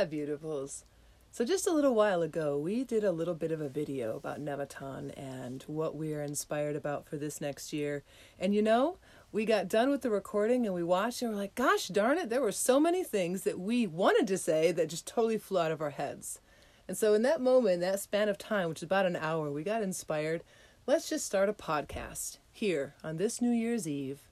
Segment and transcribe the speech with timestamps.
[0.00, 0.84] Hi, beautifuls.
[1.30, 4.42] So, just a little while ago, we did a little bit of a video about
[4.42, 8.02] Nematon and what we are inspired about for this next year.
[8.38, 8.96] And you know,
[9.30, 12.30] we got done with the recording and we watched and we're like, gosh darn it,
[12.30, 15.70] there were so many things that we wanted to say that just totally flew out
[15.70, 16.40] of our heads.
[16.88, 19.62] And so, in that moment, that span of time, which is about an hour, we
[19.64, 20.42] got inspired.
[20.86, 24.29] Let's just start a podcast here on this New Year's Eve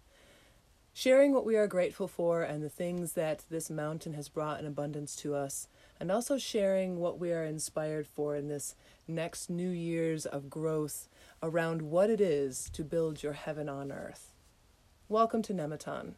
[0.99, 4.67] sharing what we are grateful for and the things that this mountain has brought in
[4.67, 5.69] abundance to us,
[6.01, 8.75] and also sharing what we are inspired for in this
[9.07, 11.09] next new year's of growth
[11.41, 14.33] around what it is to build your heaven on earth.
[15.09, 16.15] Welcome to Nematon,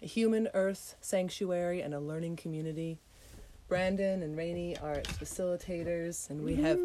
[0.00, 3.00] a human earth sanctuary and a learning community
[3.68, 6.78] Brandon and Rainey are its facilitators, and we have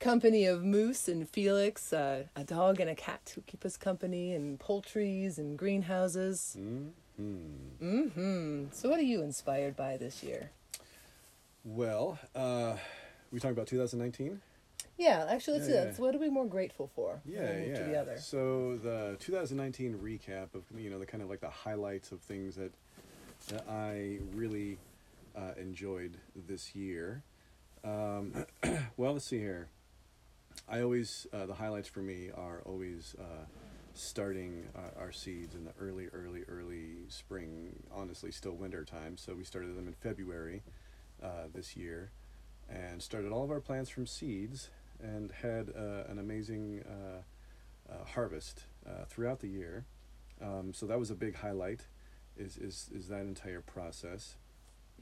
[0.00, 4.32] company of Moose and Felix, uh, a dog and a cat who keep us company,
[4.32, 6.56] and poultries and greenhouses.
[6.58, 7.82] Mm-hmm.
[7.82, 8.64] Mm-hmm.
[8.72, 10.50] So, what are you inspired by this year?
[11.64, 12.76] Well, uh,
[13.30, 14.40] we talking about 2019.
[14.96, 15.94] Yeah, actually, let's Yeah, do yeah.
[15.94, 17.20] So, what are we more grateful for?
[17.24, 17.78] Yeah, yeah.
[17.78, 18.18] To the other.
[18.18, 22.56] So the 2019 recap of you know the kind of like the highlights of things
[22.56, 22.72] that
[23.48, 24.78] that I really
[25.36, 27.22] uh, enjoyed this year.
[27.84, 28.46] Um,
[28.96, 29.68] well, let's see here.
[30.68, 33.44] I always uh, the highlights for me are always uh,
[33.92, 37.82] starting uh, our seeds in the early, early, early spring.
[37.92, 39.16] Honestly, still winter time.
[39.16, 40.62] So we started them in February
[41.22, 42.10] uh, this year,
[42.68, 44.70] and started all of our plants from seeds,
[45.02, 48.62] and had uh, an amazing uh, harvest
[49.08, 49.84] throughout the year.
[50.40, 51.86] Um, so that was a big highlight.
[52.36, 54.36] Is is is that entire process?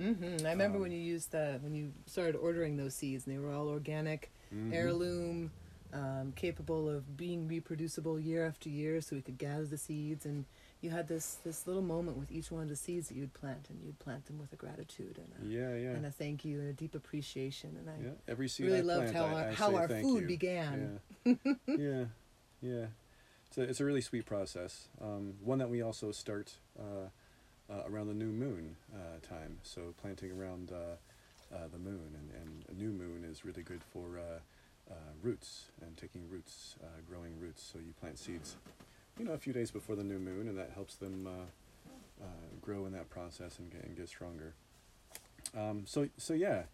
[0.01, 0.47] Mm-hmm.
[0.47, 3.39] I remember Um, when you used the when you started ordering those seeds, and they
[3.39, 4.73] were all organic, Mhm.
[4.73, 5.53] heirloom,
[5.93, 10.25] um, capable of being reproducible year after year, so we could gather the seeds.
[10.25, 10.47] And
[10.81, 13.69] you had this this little moment with each one of the seeds that you'd plant,
[13.71, 15.91] and you'd plant them with a gratitude and a, Yeah, yeah.
[15.95, 17.77] and a thank you and a deep appreciation.
[17.77, 19.89] And I Yeah, every seed really I loved plant, how I, our, I how our
[19.89, 20.27] food you.
[20.27, 21.01] began.
[21.25, 21.35] Yeah,
[21.67, 22.05] yeah,
[22.63, 22.87] yeah.
[23.49, 24.89] It's a, it's a really sweet process.
[24.99, 27.11] Um, one that we also start uh,
[27.71, 29.59] around the new moon uh, time.
[29.63, 30.97] So planting around uh,
[31.55, 35.67] uh, the moon, and, and a new moon is really good for uh, uh, roots
[35.81, 37.63] and taking roots, uh, growing roots.
[37.73, 38.57] So you plant seeds,
[39.19, 42.27] you know, a few days before the new moon, and that helps them uh, uh,
[42.61, 44.55] grow in that process and get, and get stronger.
[45.57, 46.65] Um, so so yeah.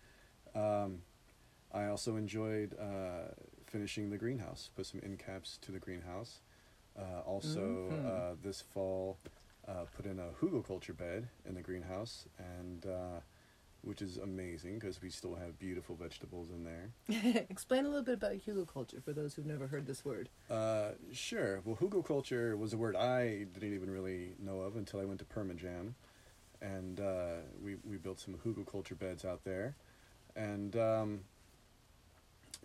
[0.54, 1.02] Um,
[1.72, 3.32] I also enjoyed uh,
[3.66, 4.70] finishing the greenhouse.
[4.74, 6.40] Put some end caps to the greenhouse.
[6.98, 8.32] Uh, also, Mhm.
[8.32, 9.18] uh, this fall,
[9.68, 13.20] uh, put in a hugelkultur bed in the greenhouse, and uh,
[13.82, 17.44] which is amazing because we still have beautiful vegetables in there.
[17.50, 20.28] Explain a little bit about hugelkultur for those who've never heard this word.
[20.50, 21.60] Uh, sure.
[21.64, 25.26] Well, hugelkultur was a word I didn't even really know of until I went to
[25.26, 25.94] Permajam,
[26.62, 29.76] and uh, we we built some hugelkultur beds out there,
[30.34, 31.20] and um,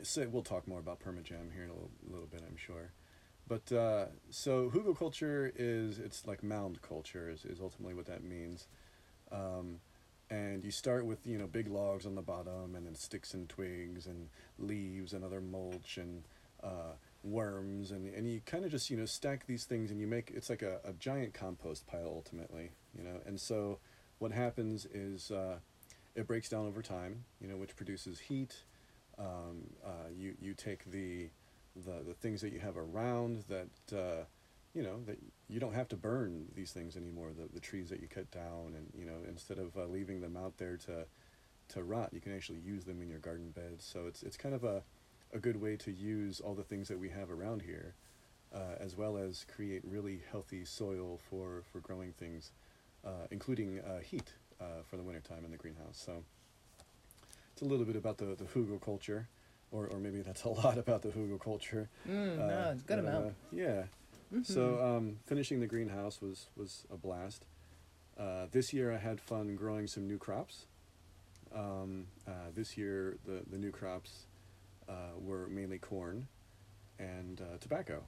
[0.02, 2.92] so we'll talk more about Permajam here in a little, little bit, I'm sure.
[3.48, 8.68] But uh, so culture is it's like mound culture is, is ultimately what that means.
[9.32, 9.80] Um,
[10.30, 13.50] and you start with you know big logs on the bottom and then sticks and
[13.50, 16.24] twigs and leaves and other mulch and
[16.64, 16.94] uh,
[17.24, 17.92] worms.
[17.92, 20.50] And, and you kind of just you know stack these things and you make it's
[20.50, 23.20] like a, a giant compost pile ultimately you know?
[23.26, 23.80] And so
[24.20, 25.58] what happens is uh,
[26.16, 28.56] it breaks down over time you know which produces heat.
[29.20, 31.30] Um, uh, you you take the
[31.76, 34.24] the the things that you have around that uh,
[34.74, 35.18] you know that
[35.50, 38.74] you don't have to burn these things anymore the the trees that you cut down
[38.76, 41.06] and you know instead of uh, leaving them out there to
[41.70, 44.54] to rot you can actually use them in your garden beds so it's it's kind
[44.56, 44.84] of a
[45.34, 47.96] a good way to use all the things that we have around here
[48.54, 52.52] uh, as well as create really healthy soil for for growing things
[53.06, 56.02] uh, including uh, heat uh, for the wintertime in the greenhouse.
[56.06, 56.24] So
[57.52, 59.26] it's a little bit about the the hugelkultur
[59.74, 63.04] or, or maybe that's a lot about the hugelkultur Mm, uh, no, it's a good
[63.04, 63.26] but, amount.
[63.26, 63.84] uh, yeah.
[64.34, 64.46] Mhm.
[64.46, 67.46] So um, finishing the greenhouse was was a blast.
[68.18, 70.66] Uh, this year I had fun growing some new crops.
[71.54, 74.26] Um, uh, this year the the new crops
[74.90, 76.28] uh, were mainly corn
[77.00, 78.04] and uh, tobacco.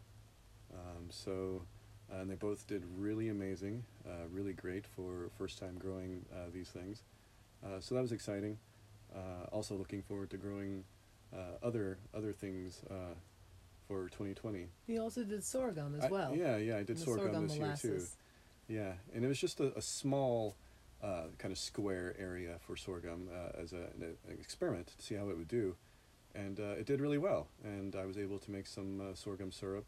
[0.73, 1.61] Um, so
[2.11, 6.69] and they both did really amazing, uh, really great for first time growing uh, these
[6.69, 7.01] things.
[7.63, 8.57] Uh, so that was exciting.
[9.15, 10.83] Uh, also looking forward to growing
[11.63, 13.13] other other things uh,
[13.87, 14.67] for 2020.
[14.87, 16.35] you also did sorghum as I- well.
[16.35, 17.83] yeah, yeah, I did The sorghum, this molasses.
[17.83, 18.05] year too.
[18.67, 20.55] Yeah, and it was just a, a small
[21.03, 25.13] uh, kind of square area for sorghum uh, as a, an, an experiment to see
[25.15, 25.75] how it would do,
[26.33, 27.47] and uh, it did really well.
[27.63, 29.85] And I was able to make some uh, sorghum syrup,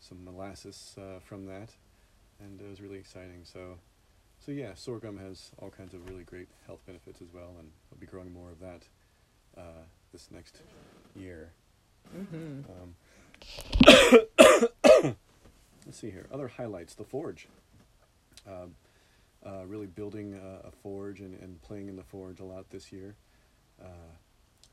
[0.00, 1.70] some molasses uh, from that,
[2.40, 3.40] and it was really exciting.
[3.44, 3.76] So,
[4.38, 7.98] so yeah, sorghum has all kinds of really great health benefits as well, and I'll
[7.98, 8.82] be growing more of that
[9.58, 10.60] uh, this next
[11.14, 11.52] year.
[12.16, 12.60] Mm-hmm.
[12.70, 12.94] Um,
[15.86, 16.26] let's see here.
[16.32, 17.48] Other highlights: the forge.
[18.46, 18.74] Um,
[19.44, 22.92] uh, really building a, a forge and, and playing in the forge a lot this
[22.92, 23.14] year.
[23.80, 24.12] Uh,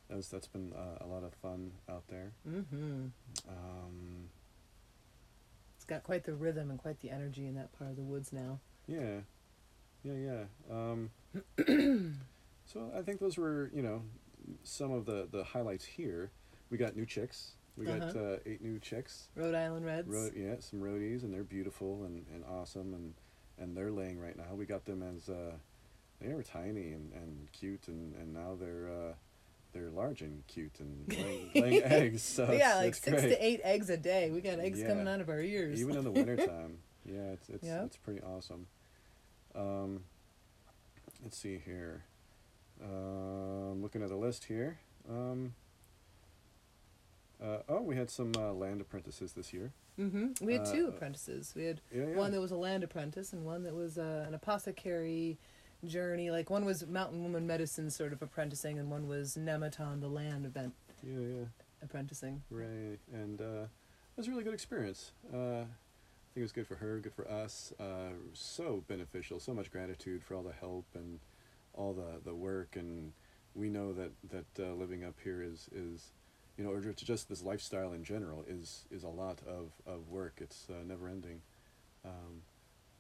[0.10, 2.32] that was, that's been uh, a lot of fun out there.
[2.50, 3.06] Mm-hmm.
[3.48, 4.30] Um,
[5.76, 8.32] It's got quite the rhythm and quite the energy in that part of the woods
[8.34, 8.60] now.
[8.88, 9.20] yeah,
[10.04, 10.44] yeah, yeah.
[10.72, 11.10] Um,
[12.66, 14.02] so I think those were you know
[14.64, 16.32] some of the the highlights here.
[16.70, 17.52] We got new chicks.
[17.78, 18.20] We got Uh-huh.
[18.20, 19.28] uh, eight new chicks.
[19.36, 20.08] Rhode Island Reds.
[20.08, 23.14] Ro- yeah, some roadies, and they're beautiful and, and awesome, and,
[23.58, 24.54] and they're laying right now.
[24.56, 25.54] We got them as uh,
[26.22, 29.14] they were tiny and, and cute, and, and now they're uh,
[29.74, 32.22] they're large and cute and laying, laying eggs.
[32.22, 33.30] So yeah, like six great.
[33.32, 34.30] to eight eggs a day.
[34.30, 34.90] We got eggs Yeah.
[34.90, 35.80] coming out of our ears.
[35.82, 36.78] even in the wintertime.
[37.06, 37.84] Yeah, it's it's Yeah.
[37.84, 38.66] it's pretty awesome.
[39.56, 40.04] Um,
[41.22, 42.06] let's see here.
[42.82, 44.80] Um, looking at the list here.
[45.10, 45.54] Um,
[47.44, 49.72] uh, oh, we had some uh, land apprentices this year.
[50.00, 50.46] mm-hmm.
[50.46, 51.54] We had two Uh, apprentices.
[51.56, 52.16] We had Yeah, yeah.
[52.16, 55.38] one that was a land apprentice and one that was uh, an apothecary
[55.86, 56.32] journey.
[56.32, 60.46] Like one was mountain woman medicine sort of apprenticing, and one was Nematon, the land
[60.46, 60.74] event
[61.04, 61.46] yeah, yeah.
[61.82, 62.42] apprenticing.
[62.50, 65.12] Right, and uh, it was a really good experience.
[65.34, 65.66] Uh, I
[66.34, 67.74] think it was good for her, good for us.
[67.80, 71.20] Uh, so beneficial, so much gratitude for all the help and
[71.74, 72.76] all the, the work.
[72.76, 73.14] And
[73.56, 76.12] we know that that uh, living up here is is,
[76.58, 80.10] you know, or ju- just this lifestyle in general is is a lot of, of
[80.10, 80.36] work.
[80.42, 81.42] It's uh, never ending,
[82.06, 82.42] um,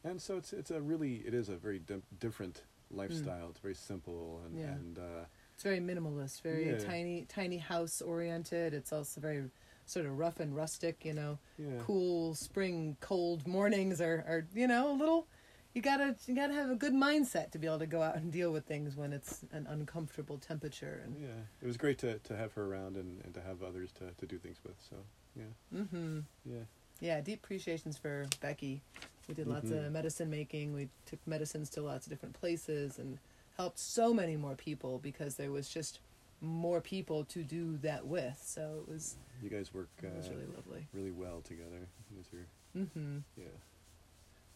[0.03, 3.49] and so it's it's a really it is a very di- different lifestyle.
[3.49, 4.65] It's very simple and Yeah.
[4.73, 5.25] and uh,
[5.55, 6.77] It's very minimalist, very Yeah.
[6.77, 8.73] tiny, tiny house oriented.
[8.73, 9.49] It's also very
[9.85, 11.03] sort of rough and rustic.
[11.03, 11.79] You know, yeah.
[11.79, 15.25] cool spring cold mornings are, are you know a little.
[15.73, 18.31] You gotta you gotta have a good mindset to be able to go out and
[18.31, 21.29] deal with things when it's an uncomfortable temperature and Yeah,
[21.61, 24.25] it was great to, to have her around and, and to have others to, to
[24.27, 24.75] do things with.
[24.89, 24.97] So
[25.35, 26.19] yeah, mm-hmm.
[26.45, 26.59] yeah,
[26.99, 28.81] Yeah, deep appreciations for Becky.
[29.27, 29.87] We did lots Mhm.
[29.87, 30.73] of medicine making.
[30.73, 33.17] We took medicines to lots of different places and
[33.57, 35.99] helped so many more people because there was just
[36.41, 38.39] more people to do that with.
[38.45, 40.87] So it was you guys work uh, it was really lovely.
[40.93, 41.87] really well together.
[42.11, 42.45] You guys are
[42.79, 43.17] Mm-hmm.
[43.37, 43.45] yeah,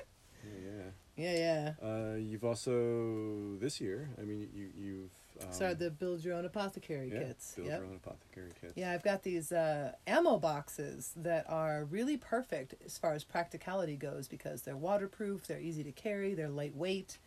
[1.16, 1.32] yeah.
[1.34, 1.72] Yeah.
[1.82, 4.10] Uh, you've also this year.
[4.18, 5.10] I mean, you you've
[5.44, 7.54] um, Started the build your own apothecary yeah, kits.
[7.54, 7.78] build Yep.
[7.80, 8.72] your own apothecary kits.
[8.76, 13.96] Yeah, I've got these uh, ammo boxes that are really perfect as far as practicality
[13.96, 17.18] goes because they're waterproof, they're easy to carry, they're lightweight,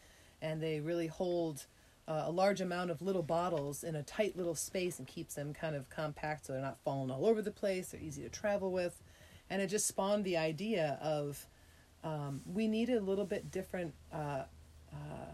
[0.42, 1.66] and they really hold
[2.08, 5.54] uh, a large amount of little bottles in a tight little space and keeps them
[5.54, 7.90] kind of compact so they're not falling all over the place.
[7.90, 9.02] They're easy to travel with.
[9.50, 11.46] And it just spawned the idea of
[12.04, 14.44] um, we need a little bit different uh,
[14.94, 15.32] uh,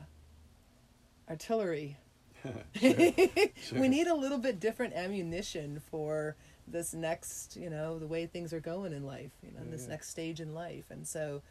[1.30, 1.98] artillery
[2.44, 2.54] Sure.
[3.82, 6.36] we need a little bit different ammunition for
[6.68, 9.84] this next, you know, the way things are going in life, you know, Yeah, this
[9.84, 9.90] yeah.
[9.90, 10.86] next stage in life.
[10.92, 11.42] And so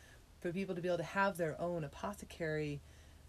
[0.40, 2.80] for people to be able to have their own apothecary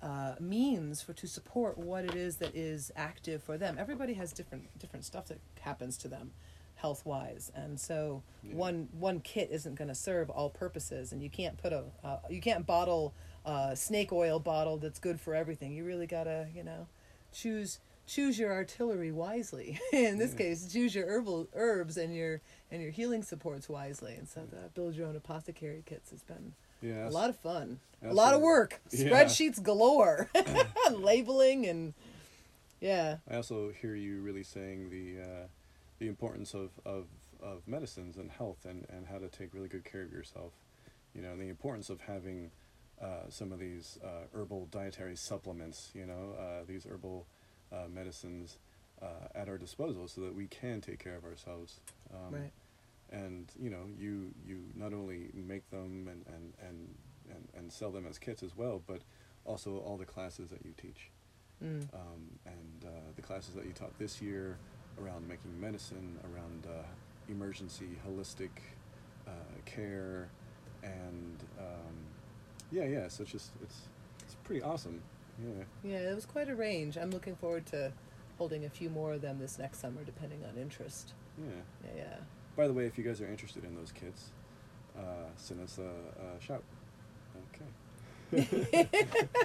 [0.01, 3.77] uh, means for to support what it is that is active for them.
[3.79, 6.31] Everybody has different different stuff that happens to them
[6.75, 7.51] health wise.
[7.55, 8.55] And so Yeah.
[8.55, 12.17] one one kit isn't going to serve all purposes and you can't put a uh,
[12.29, 13.13] you can't bottle
[13.45, 15.73] a snake oil bottle that's good for everything.
[15.73, 16.87] You really got to, you know,
[17.31, 19.79] choose choose your artillery wisely.
[19.91, 20.37] In this Yeah.
[20.37, 24.15] case, choose your herbal herbs and your and your healing supports wisely.
[24.15, 27.79] And so the build your own apothecary kits has been yeah, a lot of fun,
[28.03, 29.09] a lot of work, yeah.
[29.09, 30.29] spreadsheets galore,
[30.91, 31.93] labeling and
[32.79, 35.47] yeah, I also hear you really saying the uh,
[35.99, 37.05] the importance of, of,
[37.41, 40.53] of medicines and health and, and how to take really good care of yourself.
[41.15, 42.51] You know, and the importance of having
[43.01, 45.91] uh, some of these uh, herbal dietary supplements.
[45.93, 47.25] You know, uh, these herbal
[47.71, 48.57] uh, medicines
[49.01, 51.79] uh, at our disposal so that we can take care of ourselves.
[52.13, 52.51] Um, right.
[53.11, 56.95] And you know, you you not only make them and, and, and,
[57.29, 59.01] and, and sell them as kits as well, but
[59.45, 61.09] also all the classes that you teach
[61.63, 61.91] Mm.
[61.91, 64.59] um, and uh, the classes that you taught this year
[65.01, 66.83] around making medicine, around uh,
[67.29, 68.51] emergency holistic
[69.27, 69.31] uh,
[69.65, 70.29] care,
[70.83, 71.95] and um,
[72.71, 73.07] yeah, yeah.
[73.07, 73.87] So it's just it's
[74.23, 75.01] it's pretty awesome.
[75.43, 76.95] Yeah, Yeah, it was quite a range.
[76.95, 77.91] I'm looking forward to
[78.37, 81.13] holding a few more of them this next summer, depending on interest.
[81.39, 81.45] yeah.
[81.95, 82.17] Yeah, yeah.
[82.57, 84.31] By the way, if you guys are interested in those kits,
[84.97, 85.01] uh,
[85.37, 86.63] send us a, a shout.
[87.53, 88.87] Okay.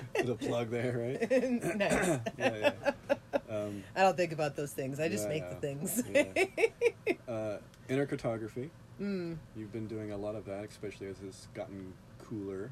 [0.17, 1.31] Little plug there, right?
[1.77, 2.19] nice.
[2.39, 3.17] Yeah, yeah.
[3.51, 4.99] Um, I don't think about those things.
[4.99, 6.03] I just Yeah, make the things.
[6.13, 7.19] yeah.
[7.29, 8.71] Uh, inner cartography.
[9.01, 9.37] mm.
[9.57, 12.71] You've been doing a lot of that, especially as it's gotten cooler.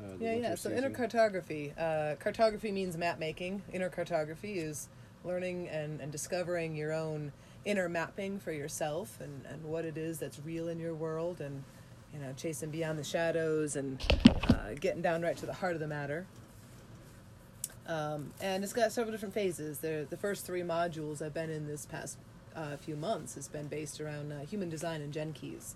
[0.00, 0.54] Uh, Yeah, yeah.
[0.54, 0.92] So season.
[0.92, 1.72] intercartography.
[1.78, 3.62] Uh, cartography means map making.
[3.72, 4.88] Inner cartography is
[5.24, 7.32] learning and, and discovering your own
[7.64, 11.62] inner mapping for yourself and, and what it is that's real in your world and
[12.12, 14.02] you know chasing beyond the shadows and
[14.48, 16.26] uh, getting down right to the heart of the matter.
[17.86, 19.78] Um, and it's got several different phases.
[19.78, 22.18] The the first three modules I've been in this past
[22.54, 25.74] uh, few months has been based around uh, human design and gen keys,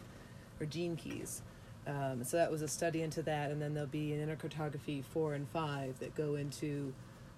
[0.60, 1.42] or gene keys.
[1.86, 5.02] Um, so that was a study into that, and then there'll be an inner cartography
[5.02, 6.92] four and five that go into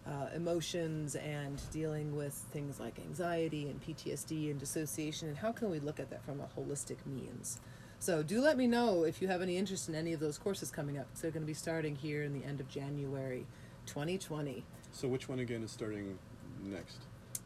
[0.08, 5.70] uh, emotions and dealing with things like anxiety and PTSD and dissociation, and how can
[5.70, 7.60] we look at that from a holistic means.
[7.98, 10.70] So do let me know if you have any interest in any of those courses
[10.70, 11.08] coming up.
[11.14, 13.46] So they're going to be starting here in the end of January,
[13.86, 14.64] 2020.
[14.92, 16.18] So which one again is starting
[16.62, 16.98] next?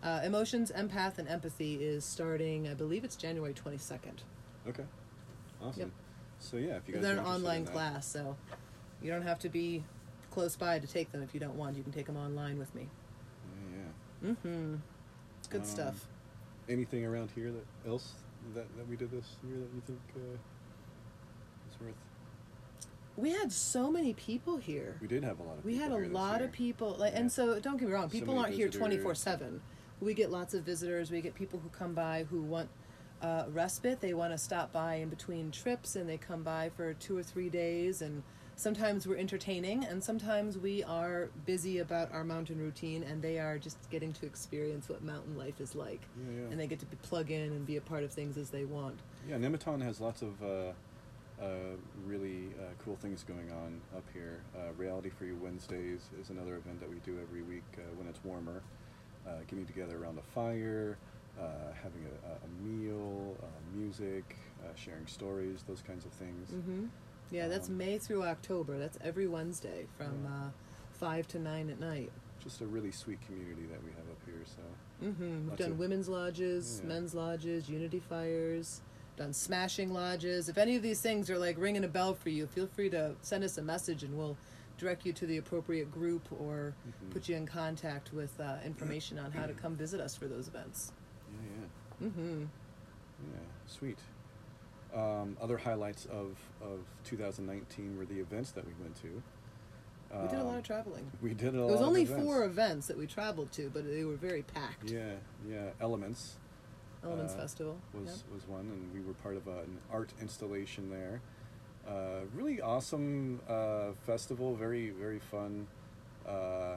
[0.02, 2.68] Uh, emotions, empath, and empathy is starting.
[2.68, 4.20] I believe it's January 22nd.
[4.68, 4.84] Okay,
[5.62, 5.80] awesome.
[5.80, 5.90] Yep.
[6.38, 8.36] So yeah, if you guys They're an online class, so
[9.00, 9.84] you don't have to be
[10.32, 11.76] close by to take them if you don't want.
[11.76, 12.88] You can take them online with me.
[14.22, 14.74] Yeah, Mm-hmm.
[15.38, 16.06] It's good Um, stuff.
[16.68, 18.12] Anything around here that else
[18.54, 20.20] that, that we did this year that you think uh,
[21.70, 21.94] is worth?
[23.16, 24.96] We had so many people here.
[25.00, 25.64] We did have a lot of.
[25.64, 26.46] We had a lot year.
[26.46, 27.20] of people, like, Yeah.
[27.20, 28.08] and so don't get me wrong.
[28.08, 29.60] People many aren't here twenty four seven.
[30.00, 31.10] We get lots of visitors.
[31.10, 32.68] We get people who come by who want
[33.20, 34.00] uh, respite.
[34.00, 37.22] They want to stop by in between trips, and they come by for two or
[37.22, 38.00] three days.
[38.02, 38.22] And
[38.56, 43.58] sometimes we're entertaining, and sometimes we are busy about our mountain routine, and they are
[43.58, 46.50] just getting to experience what mountain life is like, Yeah, yeah.
[46.50, 48.64] and they get to be, plug in and be a part of things as they
[48.64, 48.98] want.
[49.28, 50.72] Yeah, Nematon has lots of uh,
[51.42, 51.46] uh,
[52.06, 54.40] really uh, cool things going on up here.
[54.56, 58.06] Uh, Reality for You Wednesdays is another event that we do every week uh, when
[58.08, 58.62] it's warmer.
[59.26, 60.98] Uh, getting together around a fire,
[61.40, 61.44] uh,
[61.80, 66.50] having a, a- meal, uh, music, uh, sharing stories, those kinds of things.
[66.50, 66.86] Mm-hmm.
[67.32, 68.78] Yeah, that's Um, May through October.
[68.78, 70.30] That's every Wednesday from Yeah.
[70.46, 70.50] uh,
[70.92, 72.12] five to nine at night.
[72.38, 74.42] Just a really sweet community that we have up here.
[74.44, 74.62] So
[75.06, 75.48] Mm-hmm.
[75.48, 76.88] We've done of- women's lodges, Yeah.
[76.88, 78.82] men's lodges, unity fires,
[79.16, 80.48] done smashing lodges.
[80.48, 83.16] If any of these things are like ringing a bell for you, feel free to
[83.22, 84.36] send us a message and we'll
[84.78, 87.10] direct you to the appropriate group or Mhm.
[87.10, 90.48] put you in contact with uh, information on how to come visit us for those
[90.48, 90.92] events.
[91.32, 91.48] yeah,
[92.00, 92.06] yeah.
[92.08, 92.40] Mm-hmm.
[93.32, 93.98] Yeah, sweet.
[94.94, 99.22] Um, other highlights of, of 2019 were the events that we went to.
[100.20, 101.10] we did a lot Um, of traveling.
[101.22, 102.22] We did a It lot was of only events.
[102.24, 104.90] four events that we traveled to, but they were very packed.
[104.90, 105.14] Yeah,
[105.48, 105.70] yeah.
[105.80, 106.36] Elements
[107.02, 107.78] Elements uh, Festival.
[107.94, 108.34] was yep.
[108.34, 111.20] was one, and we were part of a, an art installation there.
[111.88, 114.54] Uh, really awesome uh, festival.
[114.54, 115.66] Very very fun.
[116.28, 116.76] Uh,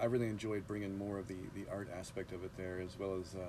[0.00, 3.16] I really enjoyed bringing more of the, the art aspect of it there, as well
[3.18, 3.40] as uh,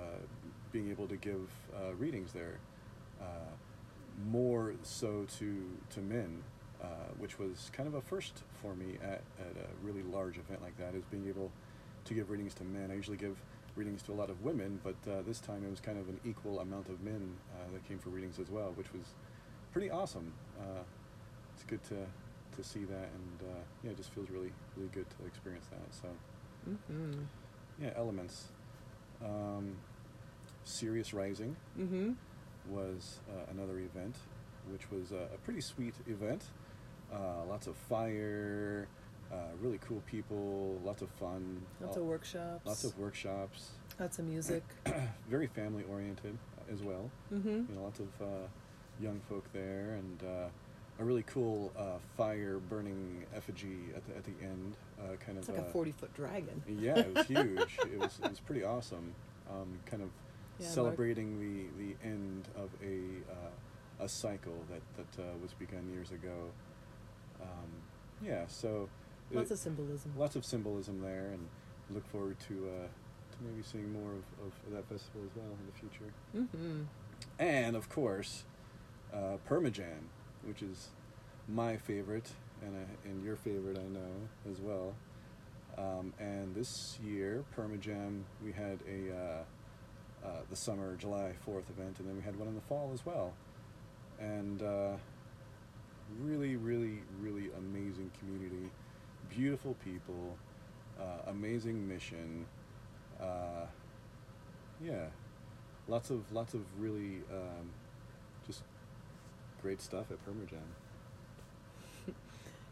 [0.72, 2.58] being able to give uh, readings there.
[3.20, 3.24] Uh,
[4.30, 6.42] more so to to men,
[6.82, 6.86] uh,
[7.18, 10.76] which was kind of a first for me at, at a really large event like
[10.78, 11.50] that, is being able
[12.06, 12.90] to give readings to men.
[12.90, 13.36] I usually give
[13.74, 16.18] readings to a lot of women, but uh, this time it was kind of an
[16.24, 19.02] equal amount of men uh, that came for readings as well, which was
[19.72, 20.32] pretty awesome.
[20.58, 20.80] Uh,
[21.54, 22.06] it's good to
[22.56, 25.94] to see that, and uh, yeah, it just feels really really good to experience that.
[25.94, 26.08] So
[26.68, 27.22] Mm-hmm.
[27.82, 28.48] yeah, elements.
[29.24, 29.76] Um,
[30.64, 32.12] Sirius Rising Mm-hmm.
[32.70, 34.16] Was uh, another event,
[34.70, 36.44] which was uh, a pretty sweet event.
[37.12, 38.88] Uh, lots of fire,
[39.32, 42.66] uh, really cool people, lots of fun, Lots uh, of workshops.
[42.66, 43.70] lots of workshops.
[44.00, 44.62] Lots of music.
[45.28, 46.36] very family oriented
[46.72, 47.10] as well.
[47.32, 47.48] mm-hmm.
[47.48, 48.26] You know, lots of uh,
[49.00, 50.48] young folk there, and uh,
[50.98, 54.76] a really cool uh, fire burning effigy at the at the end.
[54.98, 56.62] Uh, kind It's of like a uh, forty-foot dragon.
[56.68, 57.78] Yeah, it was huge.
[57.84, 59.12] it was it was pretty awesome.
[59.48, 60.08] Um, kind of
[60.58, 62.98] Yeah, Mark- celebrating the, the end of a
[63.32, 66.50] uh, a cycle that that uh, was begun years ago.
[67.40, 67.70] Um,
[68.22, 68.88] yeah, so
[69.32, 70.12] Lots it- of symbolism.
[70.16, 71.46] lots of symbolism there, and
[71.90, 75.66] look forward to uh, to maybe seeing more of, of that festival as well in
[75.66, 76.12] the future.
[76.34, 76.82] Mm-hmm.
[77.38, 78.44] And of course,
[79.12, 80.08] uh, Permajam,
[80.44, 80.88] which is
[81.48, 82.30] my favorite
[82.62, 84.94] and uh, and your favorite, I know as well.
[85.78, 89.42] Um, and this year, Permajam, we had a uh,
[90.26, 93.06] uh, the summer July Fourth event, and then we had one in the fall as
[93.06, 93.32] well.
[94.18, 94.92] And uh,
[96.20, 98.70] really, really, really amazing community,
[99.30, 100.36] beautiful people,
[100.98, 102.46] uh, amazing mission.
[103.20, 103.66] Uh,
[104.84, 105.06] yeah,
[105.88, 107.70] lots of lots of really um,
[108.46, 108.62] just
[109.62, 110.58] great stuff at Permajam.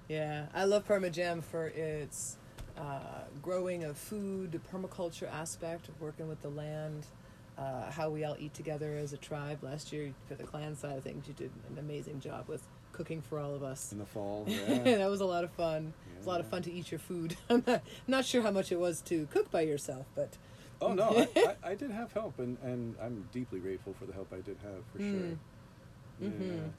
[0.06, 2.36] Yeah, I love Permajam for its
[2.76, 7.06] uh, growing of food, permaculture aspect working with the land,
[7.58, 9.62] uh, how we all eat together as a tribe.
[9.62, 13.20] Last year, for the clan side of things, you did an amazing job with cooking
[13.22, 13.92] for all of us.
[13.92, 14.44] in the fall.
[14.48, 14.96] Yeah.
[14.98, 15.92] that was a lot of fun.
[16.14, 17.36] It was a lot of fun to eat your food.
[17.50, 20.36] I'm not, not sure how much it was to cook by yourself, but
[20.80, 21.28] Oh no, I,
[21.64, 24.56] I, I did have help, and, and I'm deeply grateful for the help I did
[24.62, 25.10] have for Mm.
[25.10, 25.38] sure.
[26.20, 26.28] Yeah.
[26.28, 26.70] Mhm.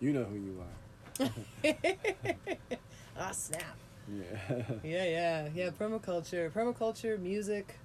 [0.00, 1.68] You know who you are.
[3.18, 3.76] ah, snap.
[4.12, 4.62] Yeah.
[4.82, 5.70] Yeah, yeah, yeah.
[5.70, 7.78] Permaculture, permaculture, music,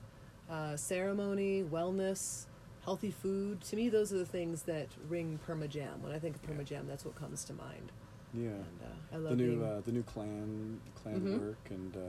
[0.49, 2.45] uh, ceremony, wellness,
[2.85, 3.61] healthy food.
[3.61, 5.99] To me, those are the things that ring permajam.
[6.01, 6.55] When I think of Yeah.
[6.55, 7.91] permajam, that's what comes to mind.
[8.33, 8.49] yeah.
[8.49, 11.39] And uh, I love The new uh, the new clan clan Mhm.
[11.39, 11.99] work and uh,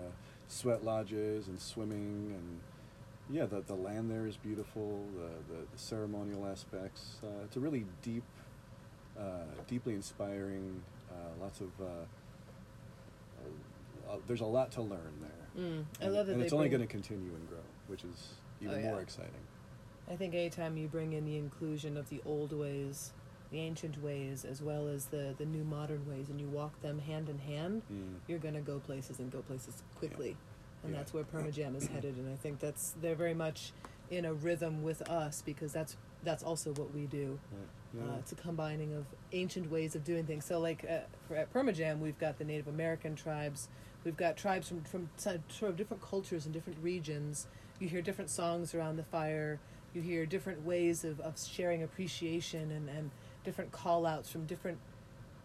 [0.48, 2.60] sweat lodges and swimming and
[3.30, 7.60] yeah the the land there is beautiful the the, the ceremonial aspects uh, it's a
[7.60, 8.24] really deep
[9.18, 11.70] uh, deeply inspiring uh, lots of
[14.26, 15.30] there's a lot to learn there
[15.64, 18.28] Mm, I And- love that and it's only going to continue and grow which is
[18.60, 18.90] even Oh, yeah.
[18.90, 19.32] more exciting
[20.10, 23.12] I think anytime you bring in the inclusion of the old ways,
[23.50, 26.98] the ancient ways, as well as the, the new modern ways, and you walk them
[26.98, 28.14] hand in hand, mm.
[28.26, 30.36] you're going to go places and go places quickly.
[30.82, 30.98] And Yeah.
[31.00, 32.16] that's where Permajam is headed.
[32.16, 33.72] And I think that's they're very much
[34.10, 37.38] in a rhythm with us because that's that's also what we do.
[37.52, 38.02] Right.
[38.06, 38.14] Yeah.
[38.14, 40.44] Uh, it's a combining of ancient ways of doing things.
[40.46, 43.68] So, like uh, for, at Permajam, we've got the Native American tribes.
[44.04, 47.46] We've got tribes from from sort of different cultures and different regions.
[47.78, 49.58] You hear different songs around the fire.
[49.94, 53.10] You hear different ways of, of sharing appreciation and, and
[53.44, 54.78] different call outs from different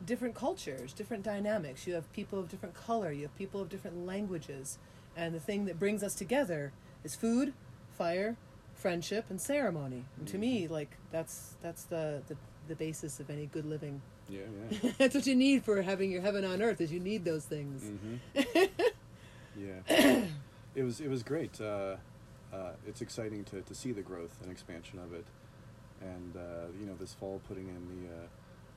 [0.05, 1.87] different cultures, different dynamics.
[1.87, 3.11] You have people of different color.
[3.11, 4.77] You have people of different languages.
[5.15, 6.73] And the thing that brings us together
[7.03, 7.53] is food,
[7.97, 8.35] fire,
[8.73, 10.05] friendship, and ceremony.
[10.17, 12.35] And to me, like that's that's the, the
[12.67, 14.01] the basis of any good living.
[14.29, 16.81] yeah yeah that's what you need for having your heaven on earth.
[16.81, 17.83] Is you need those things.
[17.83, 18.15] hmm
[19.55, 19.79] yeah,
[20.75, 21.61] it was it was great.
[21.61, 21.97] Uh,
[22.53, 25.25] uh, it's exciting to, to see the growth and expansion of it,
[26.01, 28.27] and uh, you know this fall putting in the uh,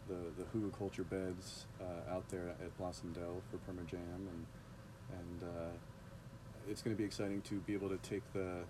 [0.09, 3.99] the the hugelkultur beds uh, out there at Blossom Dell for Permajam,
[4.33, 4.47] and
[5.12, 5.71] and uh,
[6.71, 8.61] it's going to be exciting to be able to take the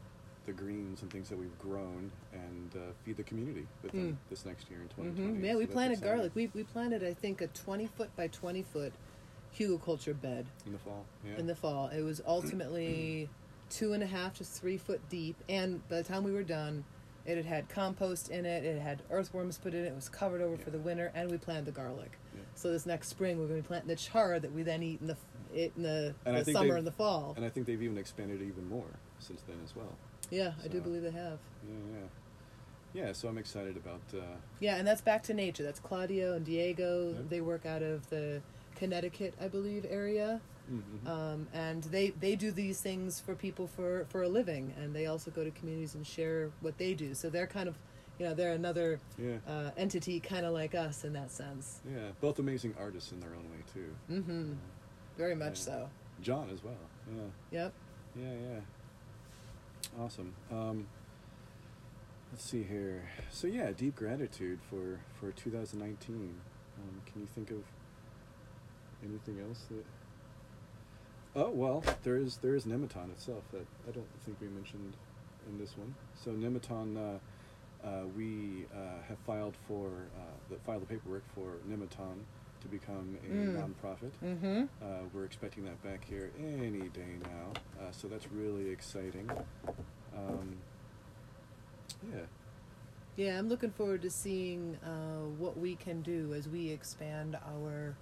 [0.46, 4.30] the greens and things that we've grown and uh, feed the community with them Mm.
[4.30, 5.38] this next year in 2020.
[5.38, 6.14] hmm Yeah, So we planted exciting.
[6.16, 6.32] garlic.
[6.36, 8.92] We we planted I think a twenty foot by twenty foot
[9.58, 11.04] hugelkultur bed in the fall.
[11.24, 11.38] Yeah.
[11.38, 11.88] in the fall.
[11.88, 13.28] It was ultimately
[13.70, 16.84] two and a half to three foot deep, and by the time we were done,
[17.24, 18.64] it had had compost in it.
[18.64, 19.88] It had earthworms put in it.
[19.88, 22.18] It was covered over for the winter, and we planted the garlic.
[22.34, 22.42] Yeah.
[22.54, 25.00] So this next spring, we're going to be planting the chard that we then eat
[25.00, 25.16] in the
[25.54, 27.34] it in the, And the summer and the fall.
[27.36, 29.96] And I think they've even expanded it even more since then as well.
[30.30, 31.38] yeah, I do believe they have.
[31.66, 32.06] Yeah, yeah.
[33.06, 35.62] Yeah, so I'm excited about uh, Yeah, and that's back to nature.
[35.62, 37.12] That's Claudio and Diego.
[37.12, 37.28] Yep.
[37.28, 38.40] They work out of the
[38.74, 40.40] Connecticut, I believe, area.
[40.70, 41.08] Mhm.
[41.08, 45.06] um, and they they do these things for people for for a living and they
[45.06, 47.76] also go to communities and share what they do so they're kind of
[48.18, 52.08] you know they're another yeah, uh, entity kind of like us in that sense yeah.
[52.20, 53.94] Both amazing artists in their own way too.
[54.10, 54.52] mm-hmm
[55.16, 55.64] very much Yeah.
[55.64, 55.90] so
[56.22, 56.74] John as well.
[57.14, 57.72] Yeah, yep
[58.18, 58.60] yeah, yeah.
[60.02, 60.34] Awesome.
[60.50, 60.86] Um,
[62.32, 63.08] let's see here.
[63.30, 66.34] So yeah, deep gratitude for for 2019.
[66.78, 67.62] Um, can you think of
[69.04, 69.84] anything else that?
[71.36, 74.94] Oh well, there is there is Nematon itself that I don't think we mentioned
[75.48, 75.94] in this one.
[76.14, 81.58] So Nematon, uh, uh, we uh, have filed for uh, the, filed the paperwork for
[81.68, 82.20] Nematon
[82.62, 83.54] to become a Mm.
[83.54, 84.12] nonprofit.
[84.24, 89.30] mm-hmm Uh, we're expecting that back here any day now, uh, so that's really exciting.
[90.16, 90.56] Um,
[92.12, 92.20] yeah,
[93.16, 97.94] yeah i'm looking forward to seeing uh, what we can do as we expand our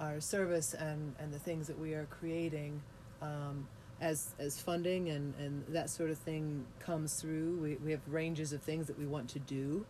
[0.00, 2.80] our service and and the things that we are creating
[3.22, 3.66] um,
[4.00, 8.52] as as funding and and that sort of thing comes through we, we have ranges
[8.52, 9.84] of things that we want to do.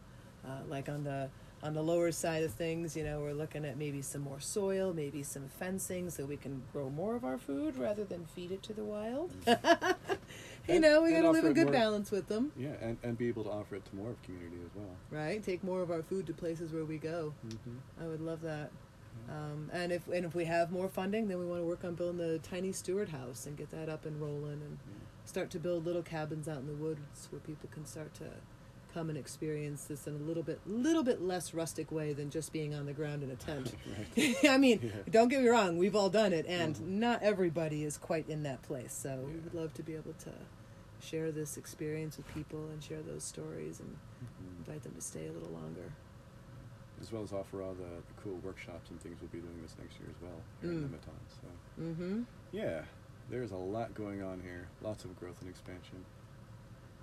[0.45, 1.29] Uh, like on the
[1.63, 4.95] on the lower side of things you know we're looking at maybe some more soil
[4.95, 8.63] maybe some fencing so we can grow more of our food rather than feed it
[8.63, 9.31] to the wild.
[10.69, 12.53] You And- know we got to live in good more- balance with them.
[12.57, 14.95] Yeah, and, and be able to offer it to more of community as well.
[15.11, 17.33] right take more of our food to places where we go.
[17.47, 18.03] Mm-hmm.
[18.05, 18.71] i would love that
[19.31, 21.95] um, and if and if we have more funding then we want to work on
[21.95, 24.79] building the tiny steward house and get that up and rolling and
[25.25, 28.25] start to build little cabins out in the woods where people can start to
[28.93, 32.53] come and experience this in a little bit little bit less rustic way than just
[32.53, 33.73] being on the ground in a tent.
[34.49, 34.91] I mean, Yeah.
[35.09, 36.81] don't get me wrong, we've all done it and Mhm.
[36.89, 38.93] not everybody is quite in that place.
[38.93, 40.33] So we would love to be able to
[41.01, 43.91] share this experience with people and share those stories and
[44.25, 44.59] Mhm.
[44.67, 45.93] invite them to stay a little longer
[47.01, 49.75] as well as offer all the, the, cool workshops and things we'll be doing this
[49.81, 50.85] next year as well here mm.
[50.85, 51.19] in Nemeton.
[51.29, 52.23] So, mm-hmm.
[52.53, 52.83] yeah,
[53.31, 54.69] there's a lot going on here.
[54.83, 56.05] Lots of growth and expansion.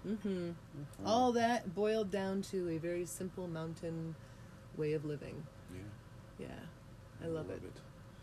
[0.08, 0.30] Mm-hmm.
[0.30, 1.08] mm-hmm.
[1.08, 4.16] All that boiled down to a very simple mountain
[4.78, 5.44] way of living.
[5.74, 6.46] Yeah.
[6.48, 7.60] Yeah, I, I love, love,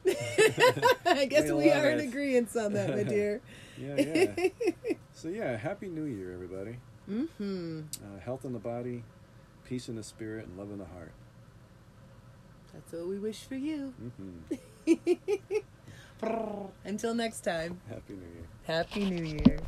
[0.05, 0.17] it.
[0.17, 0.85] it.
[1.07, 3.41] I guess we, we are in agreement on that, my dear.
[3.79, 4.49] yeah, yeah.
[5.13, 6.77] so yeah, happy New Year, everybody.
[7.11, 7.81] Mm-hmm.
[7.97, 9.03] Uh, health in the body,
[9.65, 11.13] peace in the spirit, and love in the heart.
[12.75, 13.95] That's what we wish for you.
[14.03, 15.59] Mm-hmm.
[16.85, 17.81] Until next time.
[17.89, 18.47] Happy New Year.
[18.65, 19.61] Happy New Year.